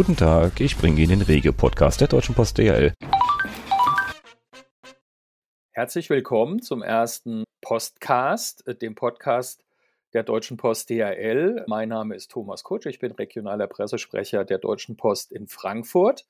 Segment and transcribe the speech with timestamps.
[0.00, 2.94] Guten Tag, ich bringe Ihnen den Rege-Podcast der Deutschen Post DHL.
[5.72, 9.62] Herzlich willkommen zum ersten Postcast, äh, dem Podcast
[10.14, 11.66] der Deutschen Post DHL.
[11.68, 16.24] Mein Name ist Thomas Kutsch, ich bin regionaler Pressesprecher der Deutschen Post in Frankfurt.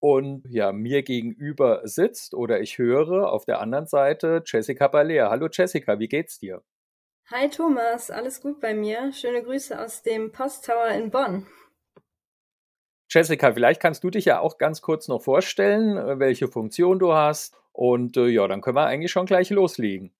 [0.00, 5.30] Und ja, mir gegenüber sitzt oder ich höre auf der anderen Seite Jessica Baller.
[5.30, 6.62] Hallo Jessica, wie geht's dir?
[7.30, 9.10] Hi Thomas, alles gut bei mir.
[9.14, 11.46] Schöne Grüße aus dem Post Tower in Bonn.
[13.10, 17.12] Jessica, vielleicht kannst du dich ja auch ganz kurz noch vorstellen, äh, welche Funktion du
[17.12, 17.56] hast.
[17.72, 20.12] Und äh, ja, dann können wir eigentlich schon gleich loslegen.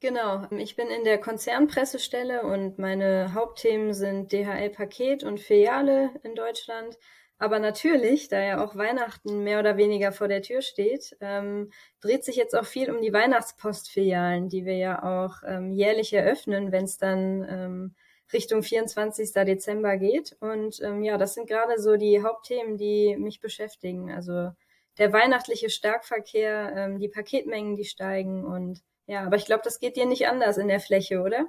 [0.00, 6.34] Genau, ich bin in der Konzernpressestelle und meine Hauptthemen sind DHL Paket und Filiale in
[6.34, 6.98] Deutschland.
[7.38, 11.70] Aber natürlich, da ja auch Weihnachten mehr oder weniger vor der Tür steht, ähm,
[12.00, 16.72] dreht sich jetzt auch viel um die Weihnachtspostfilialen, die wir ja auch ähm, jährlich eröffnen,
[16.72, 17.94] wenn es dann ähm,
[18.32, 19.32] Richtung 24.
[19.32, 20.36] Dezember geht.
[20.40, 24.10] Und ähm, ja, das sind gerade so die Hauptthemen, die mich beschäftigen.
[24.12, 24.50] Also
[24.98, 29.96] der weihnachtliche Starkverkehr, ähm, die Paketmengen, die steigen und ja, aber ich glaube, das geht
[29.96, 31.46] dir nicht anders in der Fläche, oder?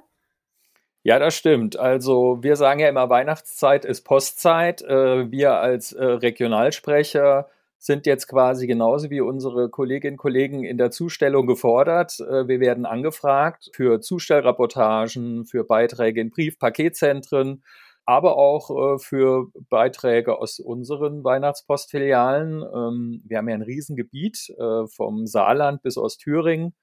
[1.02, 1.78] Ja, das stimmt.
[1.78, 4.82] Also wir sagen ja immer, Weihnachtszeit ist Postzeit.
[4.82, 7.48] Äh, wir als äh, Regionalsprecher
[7.84, 12.18] sind jetzt quasi genauso wie unsere Kolleginnen und Kollegen in der Zustellung gefordert.
[12.18, 17.62] Äh, wir werden angefragt für Zustellrapportagen, für Beiträge in Brief-Paketzentren,
[18.06, 22.62] aber auch für Beiträge aus unseren Weihnachtspostfilialen.
[22.62, 24.54] Ähm, wir haben ja ein Riesengebiet
[24.88, 26.74] vom Saarland bis Ostthüringen.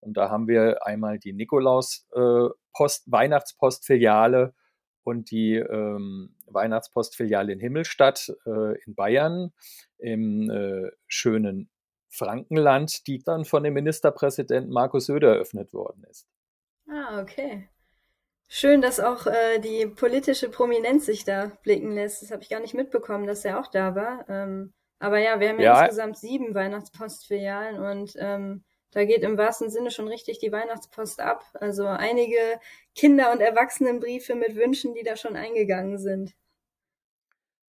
[0.00, 4.54] Und da haben wir einmal die Nikolaus äh, Post, Weihnachtspostfiliale
[5.02, 9.52] und die ähm, Weihnachtspostfiliale in Himmelstadt äh, in Bayern
[9.98, 11.70] im äh, schönen
[12.08, 16.26] Frankenland, die dann von dem Ministerpräsidenten Markus Söder eröffnet worden ist.
[16.88, 17.68] Ah, okay.
[18.48, 22.22] Schön, dass auch äh, die politische Prominenz sich da blicken lässt.
[22.22, 24.24] Das habe ich gar nicht mitbekommen, dass er auch da war.
[24.28, 29.36] Ähm, aber ja, wir haben ja, ja insgesamt sieben Weihnachtspostfilialen und ähm, da geht im
[29.36, 31.44] wahrsten Sinne schon richtig die Weihnachtspost ab.
[31.54, 32.38] Also einige
[32.94, 36.34] Kinder- und Erwachsenenbriefe mit Wünschen, die da schon eingegangen sind.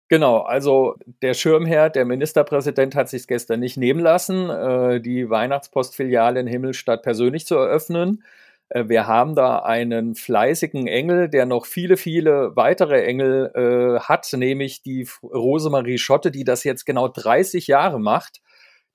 [0.08, 6.38] Genau, also der Schirmherr, der Ministerpräsident hat sich gestern nicht nehmen lassen, äh, die Weihnachtspostfiliale
[6.38, 8.22] in Himmelstadt persönlich zu eröffnen.
[8.68, 14.32] Äh, wir haben da einen fleißigen Engel, der noch viele, viele weitere Engel äh, hat,
[14.32, 18.40] nämlich die Rosemarie Schotte, die das jetzt genau 30 Jahre macht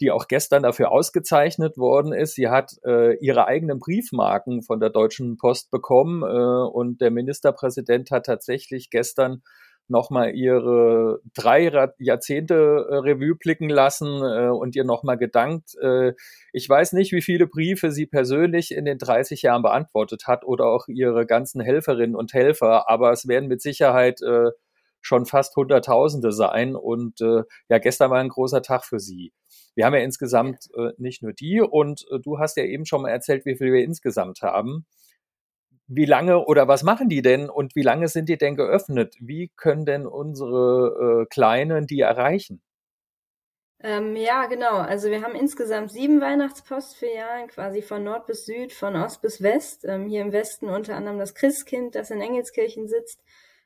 [0.02, 2.34] die auch gestern dafür ausgezeichnet worden ist.
[2.34, 8.10] Sie hat äh, ihre eigenen Briefmarken von der Deutschen Post bekommen äh, und der Ministerpräsident
[8.10, 9.44] hat tatsächlich gestern
[9.92, 11.70] nochmal ihre drei
[12.00, 15.76] Jahrzehnte äh, Revue blicken lassen äh, und ihr nochmal gedankt.
[15.82, 16.14] Äh,
[16.54, 20.66] ich weiß nicht, wie viele Briefe sie persönlich in den 30 Jahren beantwortet hat oder
[20.66, 24.20] auch ihre ganzen Helferinnen und Helfer, aber es werden mit Sicherheit
[25.02, 29.34] schon fast Hunderttausende sein und ja, gestern war ein großer Tag für sie.
[29.76, 33.46] Wir haben ja insgesamt nicht nur die und du hast ja eben schon mal erzählt,
[33.46, 34.86] wie viel wir insgesamt haben.
[35.94, 39.16] Wie lange oder was machen die denn und wie lange sind die denn geöffnet?
[39.20, 42.62] Wie können denn unsere äh, Kleinen die erreichen?
[43.84, 44.78] Ähm, ja, genau.
[44.78, 49.84] Also wir haben insgesamt sieben Weihnachtspostfilialen, quasi von Nord bis Süd, von Ost bis West.
[49.86, 53.22] Ähm, hier im Westen unter anderem das Christkind, das in Engelskirchen sitzt.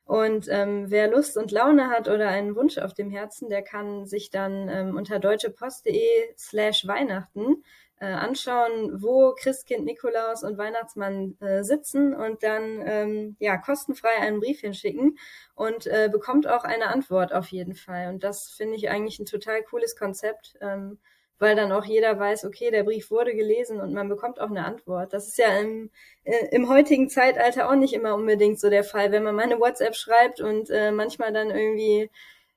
[0.06, 4.06] Und ähm, wer Lust und Laune hat oder einen Wunsch auf dem Herzen, der kann
[4.06, 7.63] sich dann ähm, unter deutschepost.de slash Weihnachten
[8.00, 14.39] äh, anschauen, wo Christkind, Nikolaus und Weihnachtsmann äh, sitzen und dann ähm, ja kostenfrei einen
[14.39, 15.17] Brief hinschicken
[15.56, 18.09] und äh, bekommt auch eine Antwort auf jeden Fall.
[18.09, 20.56] Und das finde ich eigentlich ein total cooles Konzept.
[20.61, 21.00] Ähm,
[21.38, 24.66] weil dann auch jeder weiß, okay, der Brief wurde gelesen und man bekommt auch eine
[24.66, 25.12] Antwort.
[25.13, 25.91] Das ist ja im,
[26.23, 29.59] äh, im heutigen Zeitalter auch nicht immer unbedingt so der Fall, wenn man mal eine
[29.59, 32.09] WhatsApp schreibt und äh, manchmal dann irgendwie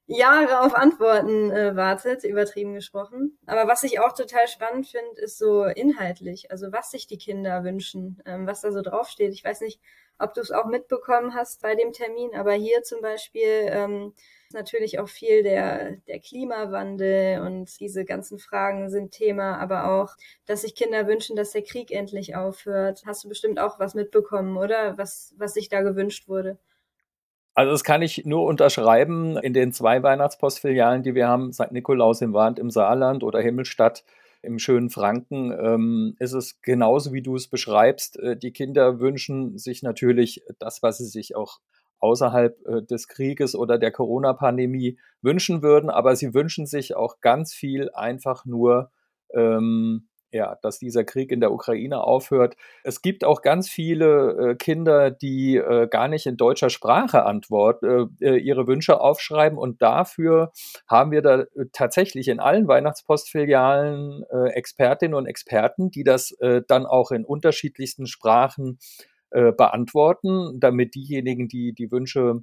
[0.09, 3.39] Jahre auf Antworten äh, wartet, übertrieben gesprochen.
[3.45, 7.63] Aber was ich auch total spannend finde, ist so inhaltlich, also was sich die Kinder
[7.63, 9.35] wünschen, ähm, was da so draufsteht.
[9.35, 9.81] Ich weiß nicht,
[10.19, 14.15] ob du es auch mitbekommen hast bei dem Termin, aber hier zum Beispiel ähm,
[14.53, 20.17] natürlich auch viel der, der Klimawandel und diese ganzen Fragen sind Thema, aber auch,
[20.47, 23.03] dass sich Kinder wünschen, dass der Krieg endlich aufhört.
[23.05, 24.97] Hast du bestimmt auch was mitbekommen, oder?
[24.97, 26.59] Was, was sich da gewünscht wurde?
[27.59, 29.37] Also das kann ich nur unterschreiben.
[29.37, 31.73] In den zwei Weihnachtspostfilialen, die wir haben, St.
[31.73, 34.05] Nikolaus im Wand im Saarland oder Himmelstadt
[34.43, 38.17] im schönen Franken, ähm, ist es genauso, wie du es beschreibst.
[38.21, 41.59] Äh, die Kinder wünschen sich natürlich das, was sie sich auch
[41.99, 47.53] außerhalb äh, des Krieges oder der Corona-Pandemie wünschen würden, aber sie wünschen sich auch ganz
[47.53, 48.93] viel einfach nur
[49.35, 52.57] ähm, ja, dass dieser Krieg in der Ukraine aufhört.
[52.85, 58.11] Es gibt auch ganz viele äh, Kinder, die äh, gar nicht in deutscher Sprache antworten,
[58.21, 60.53] äh, äh, ihre Wünsche aufschreiben und dafür
[60.87, 66.35] haben wir da äh, tatsächlich in allen Weihnachtspostfilialen äh, Expertinnen und Experten, die das
[66.69, 68.79] dann auch in unterschiedlichsten Sprachen
[69.31, 72.43] beantworten, damit diejenigen, die die Wünsche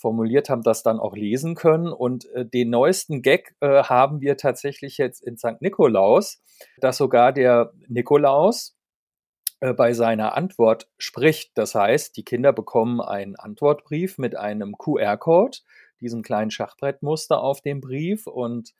[0.00, 1.92] formuliert haben, das dann auch lesen können.
[1.92, 5.60] Und äh, den neuesten Gag äh, haben wir tatsächlich jetzt in St.
[5.60, 6.42] Nikolaus,
[6.78, 8.76] dass sogar der Nikolaus
[9.60, 11.52] äh, bei seiner Antwort spricht.
[11.56, 15.58] Das heißt, die Kinder bekommen einen Antwortbrief mit einem QR-Code,
[16.00, 18.72] diesem kleinen Schachbrettmuster auf dem Brief und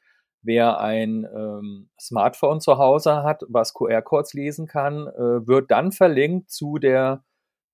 [0.43, 6.51] Wer ein ähm, Smartphone zu Hause hat, was QR-Codes lesen kann, äh, wird dann verlinkt
[6.51, 7.23] zu der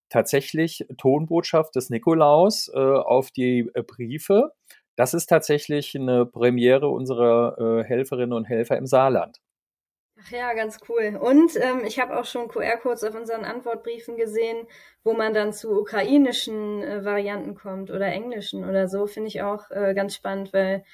[0.08, 4.53] tatsächlich Tonbotschaft des Nikolaus äh, auf die äh, Briefe.
[4.97, 9.41] Das ist tatsächlich eine Premiere unserer äh, Helferinnen und Helfer im Saarland.
[10.19, 11.19] Ach ja, ganz cool.
[11.20, 14.67] Und ähm, ich habe auch schon QR-Codes auf unseren Antwortbriefen gesehen,
[15.05, 19.06] wo man dann zu ukrainischen äh, Varianten kommt oder englischen oder so.
[19.06, 20.85] Finde ich auch äh, ganz spannend, weil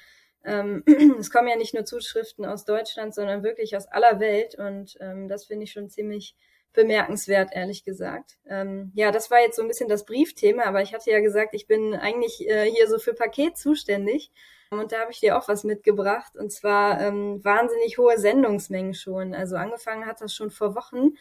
[0.43, 0.83] ähm,
[1.19, 4.55] es kommen ja nicht nur Zuschriften aus Deutschland, sondern wirklich aus aller Welt.
[4.55, 6.35] Und ähm, das finde ich schon ziemlich
[6.73, 8.37] bemerkenswert, ehrlich gesagt.
[8.47, 11.53] Ähm, ja, das war jetzt so ein bisschen das Briefthema, aber ich hatte ja gesagt,
[11.53, 14.31] ich bin eigentlich äh, hier so für Paket zuständig.
[14.71, 19.35] Und da habe ich dir auch was mitgebracht, und zwar ähm, wahnsinnig hohe Sendungsmengen schon.
[19.35, 21.11] Also angefangen hat das schon vor Wochen,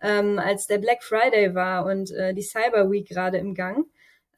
[0.00, 3.86] ähm, als der Black Friday war und äh, die Cyber Week gerade im Gang.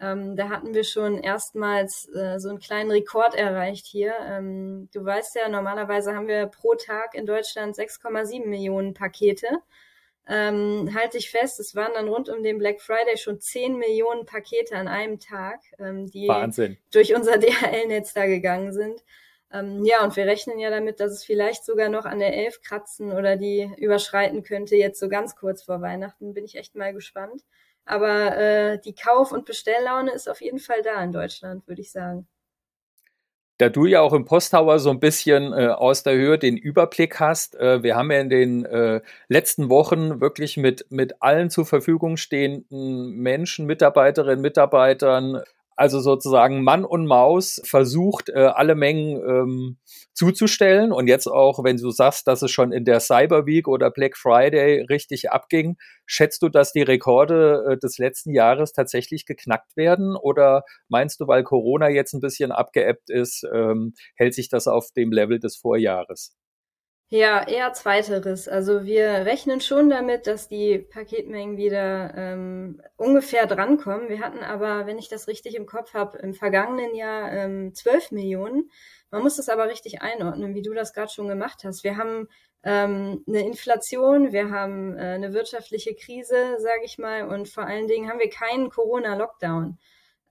[0.01, 4.15] Ähm, da hatten wir schon erstmals äh, so einen kleinen Rekord erreicht hier.
[4.27, 9.47] Ähm, du weißt ja, normalerweise haben wir pro Tag in Deutschland 6,7 Millionen Pakete
[10.29, 14.25] ähm, halte ich fest, es waren dann rund um den Black Friday schon 10 Millionen
[14.25, 16.79] Pakete an einem Tag, ähm, die Wahnsinn.
[16.93, 19.03] durch unser DHL-Netz da gegangen sind.
[19.53, 22.63] Ähm, ja, und wir rechnen ja damit, dass es vielleicht sogar noch an der 11
[22.63, 26.35] kratzen oder die überschreiten könnte, jetzt so ganz kurz vor Weihnachten.
[26.35, 27.43] Bin ich echt mal gespannt.
[27.85, 31.91] Aber äh, die Kauf- und Bestelllaune ist auf jeden Fall da in Deutschland, würde ich
[31.91, 32.29] sagen
[33.63, 37.21] da du ja auch im Posttower so ein bisschen äh, aus der Höhe den Überblick
[37.21, 41.65] hast, äh, wir haben ja in den äh, letzten Wochen wirklich mit, mit allen zur
[41.65, 45.43] Verfügung stehenden Menschen, Mitarbeiterinnen, Mitarbeitern
[45.77, 49.79] also sozusagen Mann und Maus versucht, äh, alle Mengen ähm,
[50.15, 50.93] zuzustellen.
[50.93, 54.17] Und jetzt auch, wenn du sagst, dass es schon in der Cyber Week oder Black
[54.17, 55.77] Friday richtig abging,
[56.07, 60.17] schätzt du, dass die Rekorde äh, des letzten Jahres tatsächlich geknackt werden?
[60.17, 64.91] Oder meinst du, weil Corona jetzt ein bisschen abgeebbt ist, ähm, hält sich das auf
[64.97, 66.37] dem Level des Vorjahres?
[67.15, 68.49] Ja, eher zweiteres.
[68.49, 74.09] Also wir rechnen schon damit, dass die Paketmengen wieder ähm, ungefähr drankommen.
[74.09, 78.13] Wir hatten aber, wenn ich das richtig im Kopf habe, im vergangenen Jahr ähm, 12
[78.13, 78.71] Millionen.
[79.11, 81.85] Man muss das aber richtig einordnen, wie du das gerade schon gemacht hast.
[81.85, 82.29] Wir haben
[82.63, 87.89] ähm, eine Inflation, wir haben äh, eine wirtschaftliche Krise, sage ich mal, und vor allen
[87.89, 89.77] Dingen haben wir keinen Corona-Lockdown.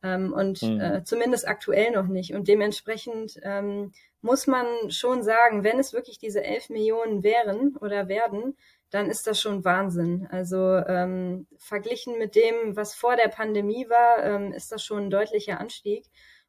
[0.03, 0.79] Ähm, und mhm.
[0.79, 2.33] äh, zumindest aktuell noch nicht.
[2.33, 8.07] Und dementsprechend ähm, muss man schon sagen, wenn es wirklich diese 11 Millionen wären oder
[8.07, 8.55] werden,
[8.91, 10.27] dann ist das schon Wahnsinn.
[10.31, 15.09] Also ähm, verglichen mit dem, was vor der Pandemie war, ähm, ist das schon ein
[15.09, 16.05] deutlicher Anstieg.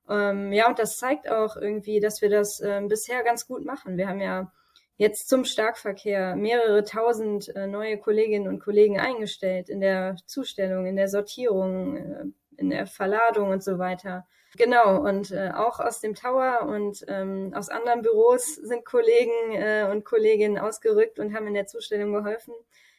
[0.08, 3.96] Ähm, ja, und das zeigt auch irgendwie, dass wir das ähm, bisher ganz gut machen.
[3.96, 4.52] Wir haben ja
[4.96, 10.96] jetzt zum Starkverkehr mehrere tausend äh, neue Kolleginnen und Kollegen eingestellt in der Zustellung, in
[10.96, 12.24] der Sortierung, äh,
[12.62, 14.26] in der Verladung und so weiter.
[14.56, 19.88] Genau, und äh, auch aus dem Tower und ähm, aus anderen Büros sind Kollegen äh,
[19.90, 22.54] und Kolleginnen ausgerückt und haben in der Zustellung geholfen.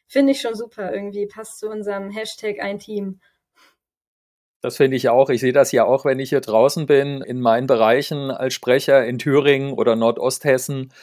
[0.07, 3.19] Finde ich schon super, irgendwie passt zu unserem Hashtag ein Team.
[4.61, 5.29] Das finde ich auch.
[5.29, 9.05] Ich sehe das ja auch, wenn ich hier draußen bin, in meinen Bereichen als Sprecher
[9.05, 10.93] in Thüringen oder Nordosthessen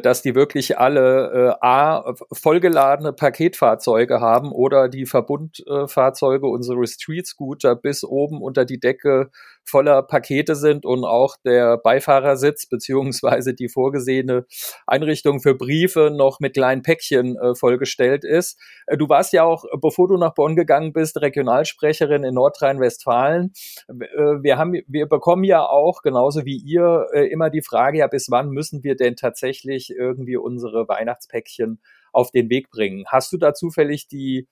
[0.00, 7.74] dass die wirklich alle äh, A, vollgeladene Paketfahrzeuge haben oder die Verbundfahrzeuge, unsere Street Scooter
[7.74, 9.30] bis oben unter die Decke
[9.64, 14.46] voller Pakete sind und auch der Beifahrersitz beziehungsweise die vorgesehene
[14.86, 18.58] Einrichtung für Briefe noch mit kleinen Päckchen äh, vollgestellt ist.
[18.86, 23.52] Äh, du warst ja auch, bevor du nach Bonn gegangen bist, Regionalsprecherin in Nordrhein-Westfalen.
[23.88, 23.94] Äh,
[24.42, 28.30] wir haben, wir bekommen ja auch genauso wie ihr äh, immer die Frage, ja, bis
[28.30, 31.80] wann müssen wir denn tatsächlich irgendwie unsere Weihnachtspäckchen
[32.12, 33.04] auf den Weg bringen?
[33.08, 34.46] Hast du da zufällig die,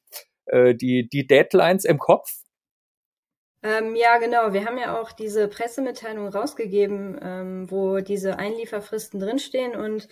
[0.50, 2.39] die, die Deadlines im Kopf?
[3.62, 4.52] Ähm, ja, genau.
[4.52, 9.76] Wir haben ja auch diese Pressemitteilung rausgegeben, ähm, wo diese Einlieferfristen drinstehen.
[9.76, 10.08] Und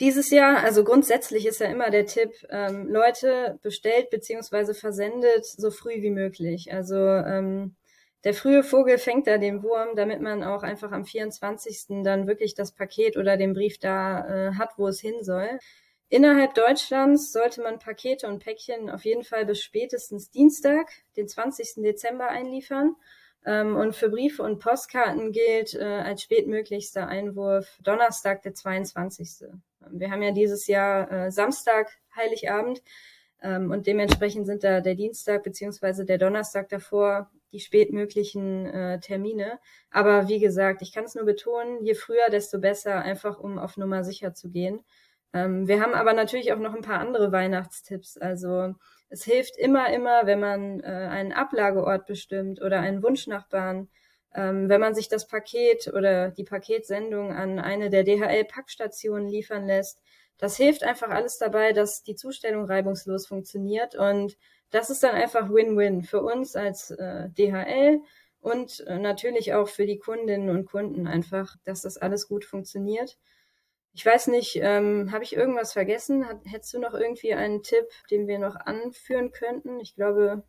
[0.00, 5.70] dieses Jahr, also grundsätzlich ist ja immer der Tipp, ähm, Leute bestellt beziehungsweise versendet so
[5.70, 6.72] früh wie möglich.
[6.72, 7.76] Also ähm,
[8.24, 12.02] der frühe Vogel fängt da den Wurm, damit man auch einfach am 24.
[12.02, 15.58] dann wirklich das Paket oder den Brief da äh, hat, wo es hin soll.
[16.10, 21.82] Innerhalb Deutschlands sollte man Pakete und Päckchen auf jeden Fall bis spätestens Dienstag, den 20.
[21.82, 22.96] Dezember einliefern.
[23.44, 29.46] Ähm, und für Briefe und Postkarten gilt äh, als spätmöglichster Einwurf Donnerstag, der 22.
[29.90, 32.82] Wir haben ja dieses Jahr äh, Samstag, Heiligabend.
[33.42, 39.58] Ähm, und dementsprechend sind da der Dienstag beziehungsweise der Donnerstag davor die spätmöglichen äh, Termine.
[39.90, 43.76] Aber wie gesagt, ich kann es nur betonen, je früher, desto besser, einfach um auf
[43.76, 44.80] Nummer sicher zu gehen.
[45.32, 48.18] Ähm, wir haben aber natürlich auch noch ein paar andere Weihnachtstipps.
[48.18, 48.74] Also
[49.08, 53.88] es hilft immer, immer, wenn man äh, einen Ablageort bestimmt oder einen Wunschnachbarn,
[54.34, 60.02] ähm, wenn man sich das Paket oder die Paketsendung an eine der DHL-Packstationen liefern lässt.
[60.38, 64.36] Das hilft einfach alles dabei, dass die Zustellung reibungslos funktioniert und
[64.70, 68.00] das ist dann einfach Win-Win für uns als äh, DHL
[68.40, 73.18] und äh, natürlich auch für die Kundinnen und Kunden einfach, dass das alles gut funktioniert.
[73.94, 76.28] Ich weiß nicht, ähm, habe ich irgendwas vergessen?
[76.28, 79.80] Hat, hättest du noch irgendwie einen Tipp, den wir noch anführen könnten?
[79.80, 80.44] Ich glaube.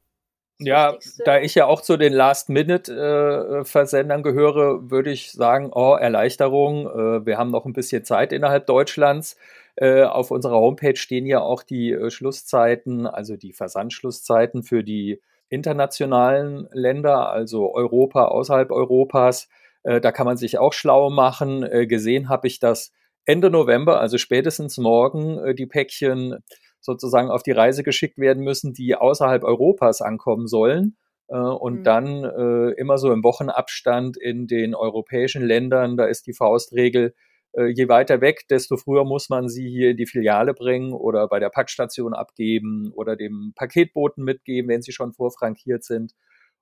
[0.59, 1.23] Ja, Wichtigste.
[1.23, 6.85] da ich ja auch zu den Last-Minute-Versendern gehöre, würde ich sagen, oh, Erleichterung.
[6.85, 9.37] Äh, wir haben noch ein bisschen Zeit innerhalb Deutschlands.
[9.77, 15.21] Äh, auf unserer Homepage stehen ja auch die äh, Schlusszeiten, also die Versandschlusszeiten für die
[15.47, 19.47] internationalen Länder, also Europa, außerhalb Europas.
[19.81, 21.61] Da kann man sich auch schlau machen.
[21.87, 22.91] Gesehen habe ich das
[23.25, 26.37] Ende November, also spätestens morgen, äh, die Päckchen
[26.79, 30.97] sozusagen auf die Reise geschickt werden müssen, die außerhalb Europas ankommen sollen.
[31.27, 31.83] Äh, und mhm.
[31.83, 37.13] dann äh, immer so im Wochenabstand in den europäischen Ländern, da ist die Faustregel,
[37.51, 41.39] je weiter weg, desto früher muss man sie hier in die Filiale bringen oder bei
[41.39, 46.13] der Packstation abgeben oder dem Paketboten mitgeben, wenn sie schon vorfrankiert sind.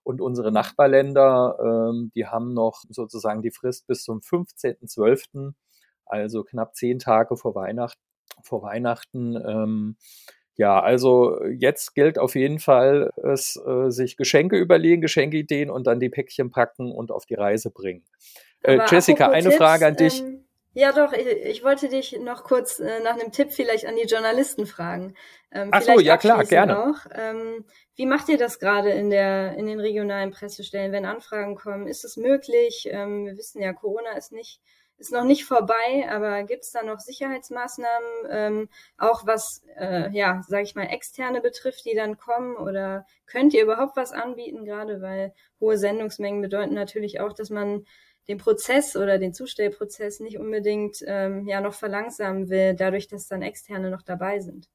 [0.04, 5.52] Und unsere Nachbarländer, ähm, die haben noch sozusagen die Frist bis zum 15.12
[6.10, 8.02] also knapp zehn Tage vor Weihnachten.
[8.44, 9.98] Vor Weihnachten ähm,
[10.58, 16.00] ja, also jetzt gilt auf jeden Fall, es äh, sich Geschenke überlegen, Geschenkeideen und dann
[16.00, 18.04] die Päckchen packen und auf die Reise bringen.
[18.64, 20.22] Äh, Jessica, eine Tipps, Frage an dich.
[20.22, 23.96] Ähm, ja, doch, ich, ich, wollte dich noch kurz äh, nach einem Tipp vielleicht an
[23.98, 25.14] die Journalisten fragen.
[25.52, 26.96] Ähm, Ach so, ja klar, gerne.
[27.14, 27.64] Ähm,
[27.96, 31.88] wie macht ihr das gerade in der in den regionalen Pressestellen, wenn Anfragen kommen?
[31.88, 32.90] Ist es möglich?
[32.92, 34.60] Ähm, wir wissen ja, Corona ist nicht
[34.98, 40.42] ist noch nicht vorbei, aber gibt es da noch Sicherheitsmaßnahmen, ähm, auch was, äh, ja,
[40.48, 42.56] sage ich mal, externe betrifft, die dann kommen?
[42.56, 47.86] Oder könnt ihr überhaupt was anbieten, gerade weil hohe Sendungsmengen bedeuten natürlich auch, dass man
[48.28, 53.42] den Prozess oder den Zustellprozess nicht unbedingt ähm, ja noch verlangsamen will, dadurch, dass dann
[53.42, 54.68] externe noch dabei sind.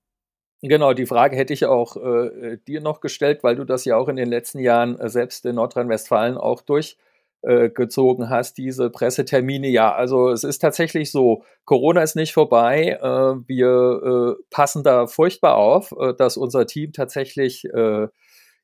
[0.63, 4.09] Genau, die Frage hätte ich auch äh, dir noch gestellt, weil du das ja auch
[4.09, 6.97] in den letzten Jahren äh, selbst in Nordrhein-Westfalen auch durch
[7.43, 9.69] äh, gezogen hast, diese Pressetermine.
[9.69, 12.99] Ja, also es ist tatsächlich so, Corona ist nicht vorbei.
[13.03, 18.09] Äh, wir äh, passen da furchtbar auf, äh, dass unser Team tatsächlich äh,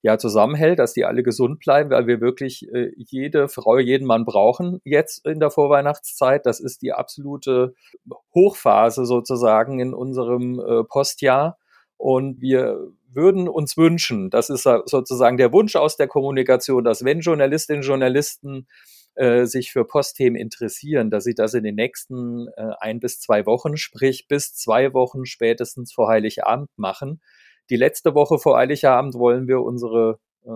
[0.02, 4.80] ja zusammenhält, dass die alle gesund bleiben, weil wir wirklich jede Frau, jeden Mann brauchen
[4.85, 6.47] jetzt in der Vorweihnachtszeit.
[6.47, 7.75] Das ist die absolute
[8.32, 11.58] Hochphase sozusagen in unserem Postjahr.
[11.97, 17.20] Und wir würden uns wünschen, das ist sozusagen der Wunsch aus der Kommunikation, dass wenn
[17.20, 18.66] Journalistinnen und Journalisten
[19.18, 23.46] äh, sich für Postthemen interessieren, dass sie das in den nächsten äh, ein bis zwei
[23.46, 27.20] Wochen, sprich bis zwei Wochen spätestens vor Heiligabend machen.
[27.68, 30.50] Die letzte Woche vor Heiligabend wollen wir unsere äh,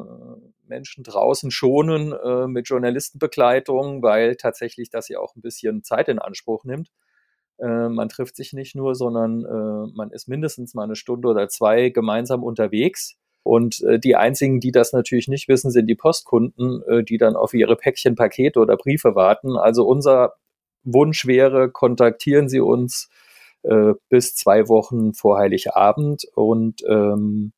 [0.64, 6.20] Menschen draußen schonen äh, mit Journalistenbegleitung, weil tatsächlich das ja auch ein bisschen Zeit in
[6.20, 6.88] Anspruch nimmt.
[7.62, 11.48] Äh, man trifft sich nicht nur, sondern äh, man ist mindestens mal eine Stunde oder
[11.48, 13.16] zwei gemeinsam unterwegs.
[13.44, 17.36] Und äh, die einzigen, die das natürlich nicht wissen, sind die Postkunden, äh, die dann
[17.36, 19.56] auf ihre Päckchen, Pakete oder Briefe warten.
[19.56, 20.34] Also unser
[20.84, 23.08] Wunsch wäre, kontaktieren Sie uns
[23.62, 27.52] äh, bis zwei Wochen vor Heiligabend und ähm,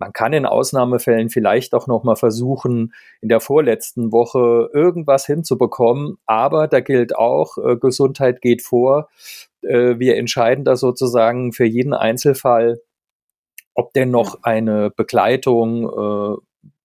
[0.00, 6.16] man kann in Ausnahmefällen vielleicht auch noch mal versuchen, in der vorletzten Woche irgendwas hinzubekommen.
[6.24, 9.10] Aber da gilt auch, äh, Gesundheit geht vor.
[9.62, 12.80] Äh, wir entscheiden da sozusagen für jeden Einzelfall,
[13.74, 16.36] ob denn noch eine Begleitung äh,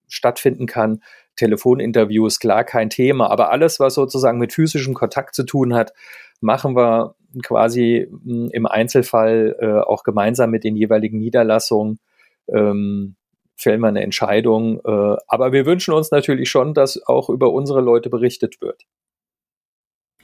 [0.08, 1.02] stattfinden kann.
[1.36, 3.30] Telefoninterviews, klar, kein Thema.
[3.30, 5.94] Aber alles, was sozusagen mit physischem Kontakt zu tun hat,
[6.40, 12.00] machen wir quasi mh, im Einzelfall äh, auch gemeinsam mit den jeweiligen Niederlassungen.
[12.48, 13.16] Ähm,
[13.58, 14.80] fällen wir eine Entscheidung.
[14.86, 18.86] Äh, aber wir wünschen uns natürlich schon, dass auch über unsere Leute berichtet wird.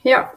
[0.02, 0.32] Ja,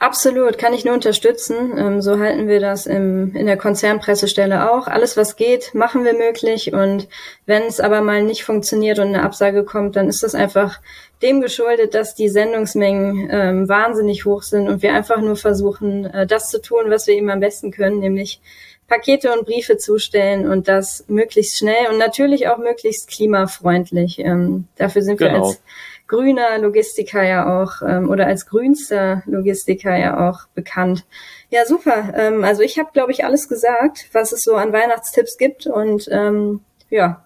[0.00, 1.76] Absolut, kann ich nur unterstützen.
[1.76, 4.86] Ähm, so halten wir das im, in der Konzernpressestelle auch.
[4.88, 6.72] Alles, was geht, machen wir möglich.
[6.72, 7.06] Und
[7.44, 10.80] wenn es aber mal nicht funktioniert und eine Absage kommt, dann ist das einfach
[11.20, 16.26] dem geschuldet, dass die Sendungsmengen ähm, wahnsinnig hoch sind und wir einfach nur versuchen, äh,
[16.26, 18.40] das zu tun, was wir eben am besten können, nämlich
[18.88, 24.18] Pakete und Briefe zustellen und das möglichst schnell und natürlich auch möglichst klimafreundlich.
[24.18, 25.32] Ähm, dafür sind genau.
[25.32, 25.62] wir als
[26.10, 31.06] grüner Logistiker ja auch ähm, oder als grünster Logistiker ja auch bekannt.
[31.50, 32.12] Ja, super.
[32.16, 36.08] Ähm, also ich habe, glaube ich, alles gesagt, was es so an Weihnachtstipps gibt und
[36.10, 37.24] ähm, ja,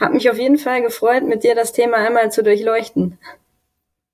[0.00, 3.18] habe mich auf jeden Fall gefreut, mit dir das Thema einmal zu durchleuchten.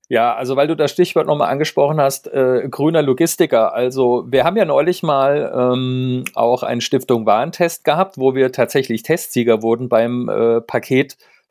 [0.07, 3.73] Ja, also weil du das Stichwort nochmal angesprochen hast, äh, grüner Logistiker.
[3.73, 9.01] Also wir haben ja neulich mal ähm, auch einen Stiftung Warentest gehabt, wo wir tatsächlich
[9.01, 10.61] Testsieger wurden beim äh,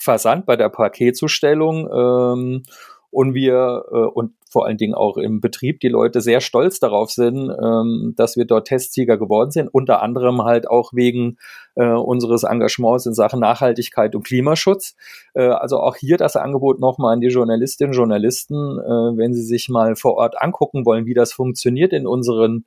[0.05, 1.89] Paketversand, bei der Paketzustellung.
[1.93, 2.63] Ähm,
[3.11, 7.11] und wir äh, und vor allen Dingen auch im Betrieb die Leute sehr stolz darauf
[7.11, 11.39] sind, ähm, dass wir dort Testsieger geworden sind, unter anderem halt auch wegen
[11.77, 14.97] äh, unseres Engagements in Sachen Nachhaltigkeit und Klimaschutz.
[15.35, 19.43] Äh, also auch hier das Angebot nochmal an die Journalistinnen und Journalisten, äh, wenn sie
[19.45, 22.65] sich mal vor Ort angucken wollen, wie das funktioniert in unseren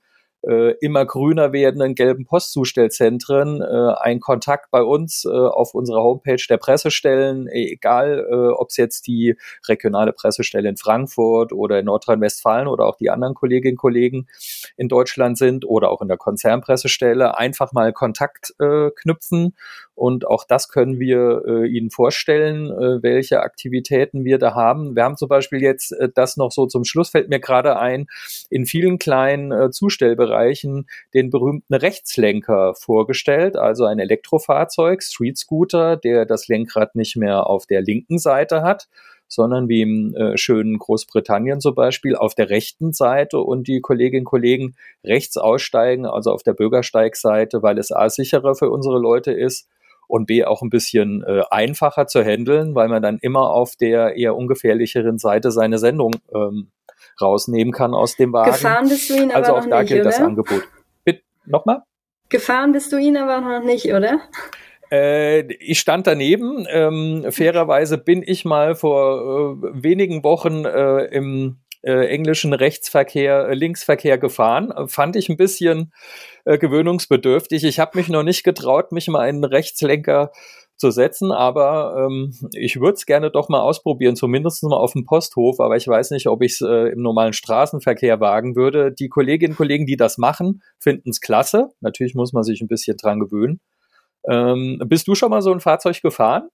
[0.48, 6.44] äh, immer grüner werdenden gelben Postzustellzentren äh, ein Kontakt bei uns äh, auf unserer Homepage
[6.50, 9.36] der Pressestellen, egal äh, ob es jetzt die
[9.68, 14.27] regionale Pressestelle in Frankfurt oder in Nordrhein-Westfalen oder auch die anderen Kolleginnen und Kollegen
[14.75, 19.56] in Deutschland sind oder auch in der Konzernpressestelle, einfach mal Kontakt äh, knüpfen
[19.98, 24.96] und auch das können wir äh, Ihnen vorstellen, äh, welche Aktivitäten wir da haben.
[24.96, 28.06] Wir haben zum Beispiel jetzt äh, das noch so zum Schluss, fällt mir gerade ein,
[28.51, 30.86] in vielen kleinen äh, Zustellbereichen
[31.16, 37.66] den berühmten Rechtslenker vorgestellt, also ein Elektrofahrzeug, Street Scooter, der das Lenkrad nicht mehr auf
[37.66, 38.88] der linken Seite hat,
[39.27, 44.22] sondern wie im äh, schönen Großbritannien zum Beispiel auf der rechten Seite und die Kolleginnen
[44.22, 49.32] und Kollegen rechts aussteigen, also auf der Bürgersteigseite, weil es A sicherer für unsere Leute
[49.32, 49.68] ist
[50.08, 54.16] und B auch ein bisschen äh, einfacher zu handeln, weil man dann immer auf der
[54.16, 56.72] eher ungefährlicheren Seite seine Sendung ähm,
[57.22, 58.52] rausnehmen kann aus dem Wagen.
[58.52, 60.10] Gefahren bist du ihn also aber auch da nicht, gilt oder?
[60.10, 60.64] das Angebot.
[61.04, 61.84] Bitte, nochmal?
[62.30, 64.20] Gefahren bist du ihn aber noch nicht, oder?
[64.92, 66.66] Äh, ich stand daneben.
[66.70, 73.54] Ähm, fairerweise bin ich mal vor äh, wenigen Wochen äh, im äh, englischen Rechtsverkehr, äh,
[73.54, 74.74] Linksverkehr gefahren.
[74.88, 75.94] Fand ich ein bisschen
[76.46, 77.63] äh, gewöhnungsbedürftig.
[77.63, 80.32] Ich habe mich noch nicht getraut, mich mal in einen Rechtslenker
[80.78, 85.06] zu setzen, aber ähm, ich würde es gerne doch mal ausprobieren, zumindest mal auf dem
[85.06, 88.92] Posthof, aber ich weiß nicht, ob ich es äh, im normalen Straßenverkehr wagen würde.
[88.92, 91.70] Die Kolleginnen und Kollegen, die das machen, finden es klasse.
[91.82, 93.60] Natürlich muss man sich ein bisschen dran gewöhnen.
[94.30, 96.50] Ähm, bist du schon mal so ein Fahrzeug gefahren?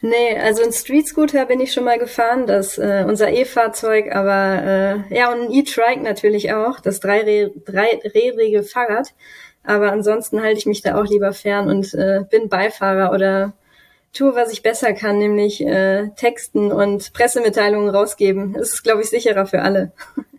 [0.00, 5.04] Nee, also ein Street Scooter bin ich schon mal gefahren, das äh, unser E-Fahrzeug, aber
[5.10, 9.12] äh, ja und ein E-Trike natürlich auch, das dreirädrige Fahrrad.
[9.64, 13.54] Aber ansonsten halte ich mich da auch lieber fern und äh, bin Beifahrer oder
[14.12, 18.54] tue, was ich besser kann, nämlich äh, Texten und Pressemitteilungen rausgeben.
[18.54, 19.92] Das ist, glaube ich, sicherer für alle.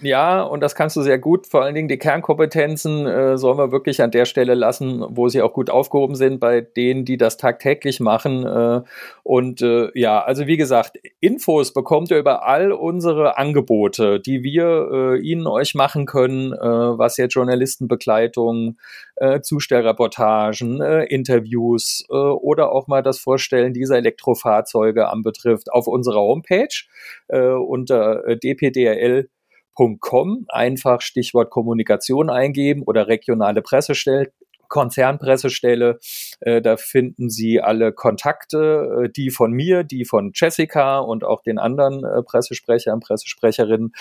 [0.00, 1.48] Ja, und das kannst du sehr gut.
[1.48, 5.42] Vor allen Dingen die Kernkompetenzen äh, sollen wir wirklich an der Stelle lassen, wo sie
[5.42, 8.46] auch gut aufgehoben sind, bei denen, die das tagtäglich machen.
[8.46, 8.82] Äh,
[9.24, 14.88] und äh, ja, also wie gesagt, Infos bekommt ihr über all unsere Angebote, die wir
[14.92, 18.78] äh, Ihnen euch machen können, äh, was jetzt Journalistenbegleitung,
[19.16, 26.20] äh, Zustellreportagen, äh, Interviews äh, oder auch mal das Vorstellen dieser Elektrofahrzeuge anbetrifft, auf unserer
[26.20, 26.68] Homepage
[27.26, 29.28] äh, unter äh, dpdrl
[29.78, 34.32] Com, einfach Stichwort Kommunikation eingeben oder regionale Pressestelle,
[34.66, 36.00] Konzernpressestelle.
[36.40, 41.42] Äh, da finden Sie alle Kontakte, äh, die von mir, die von Jessica und auch
[41.42, 43.92] den anderen äh, Pressesprechern, Pressesprecherinnen.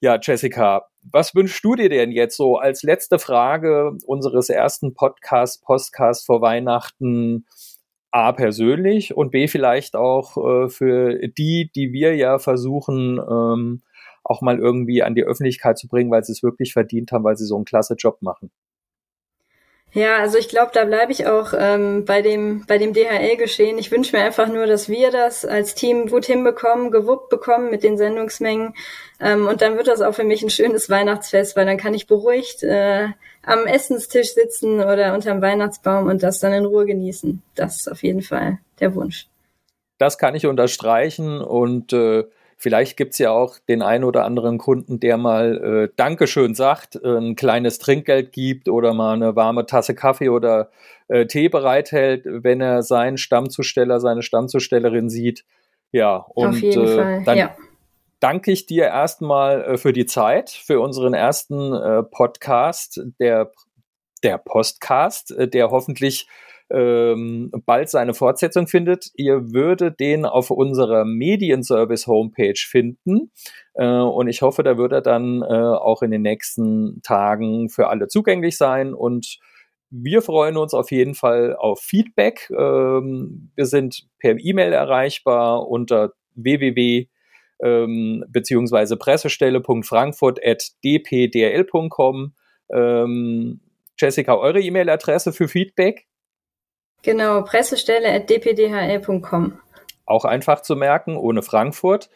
[0.00, 5.64] Ja, Jessica, was wünschst du dir denn jetzt so als letzte Frage unseres ersten Podcast,
[5.64, 7.46] Postcast vor Weihnachten?
[8.10, 13.82] A persönlich und B vielleicht auch äh, für die, die wir ja versuchen, ähm,
[14.24, 17.36] auch mal irgendwie an die Öffentlichkeit zu bringen, weil sie es wirklich verdient haben, weil
[17.36, 18.50] sie so einen klasse Job machen.
[19.94, 23.78] Ja, also ich glaube, da bleibe ich auch ähm, bei dem bei dem DHL-Geschehen.
[23.78, 27.84] Ich wünsche mir einfach nur, dass wir das als Team gut hinbekommen, gewuppt bekommen mit
[27.84, 28.74] den Sendungsmengen.
[29.20, 32.08] Ähm, und dann wird das auch für mich ein schönes Weihnachtsfest, weil dann kann ich
[32.08, 33.06] beruhigt äh,
[33.44, 37.40] am Essenstisch sitzen oder unterm Weihnachtsbaum und das dann in Ruhe genießen.
[37.54, 39.28] Das ist auf jeden Fall der Wunsch.
[39.98, 42.24] Das kann ich unterstreichen und äh,
[42.64, 46.96] Vielleicht gibt es ja auch den einen oder anderen Kunden, der mal äh, Dankeschön sagt,
[46.96, 50.70] äh, ein kleines Trinkgeld gibt oder mal eine warme Tasse Kaffee oder
[51.08, 55.44] äh, Tee bereithält, wenn er seinen Stammzusteller, seine Stammzustellerin sieht.
[55.92, 57.22] Ja, und Auf jeden äh, Fall.
[57.26, 57.54] dann, ja
[58.20, 63.52] danke ich dir erstmal äh, für die Zeit, für unseren ersten äh, Podcast, der,
[64.22, 66.26] der Postcast, äh, der hoffentlich
[66.74, 69.10] ähm, bald seine Fortsetzung findet.
[69.14, 73.30] Ihr würdet den auf unserer Medienservice-Homepage finden.
[73.74, 77.88] Äh, und ich hoffe, da wird er dann äh, auch in den nächsten Tagen für
[77.88, 78.92] alle zugänglich sein.
[78.94, 79.38] Und
[79.90, 82.50] wir freuen uns auf jeden Fall auf Feedback.
[82.50, 87.06] Ähm, wir sind per E-Mail erreichbar unter www
[87.62, 92.34] ähm, beziehungsweise pressestelle.frankfurt at dpdrl.com.
[92.70, 93.60] Ähm,
[93.98, 96.06] Jessica, eure E-Mail-Adresse für Feedback?
[97.04, 99.58] Genau, Pressestelle at dpdhl.com.
[100.06, 102.10] Auch einfach zu merken, ohne Frankfurt.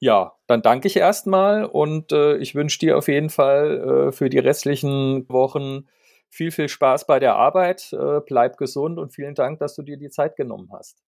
[0.00, 4.30] Ja, dann danke ich erstmal und äh, ich wünsche dir auf jeden Fall äh, für
[4.30, 5.88] die restlichen Wochen
[6.28, 7.92] viel, viel Spaß bei der Arbeit.
[7.92, 11.02] Äh, bleib gesund und vielen Dank, dass du dir die Zeit genommen hast.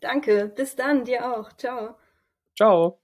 [0.00, 1.52] Danke, bis dann, dir auch.
[1.54, 1.96] Ciao.
[2.54, 3.00] Ciao.